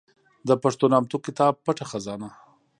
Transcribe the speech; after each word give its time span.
د 0.47 0.49
پښتو 0.63 0.85
نامتو 0.93 1.17
کتاب 1.25 1.53
پټه 1.65 1.85
خزانه 1.91 2.29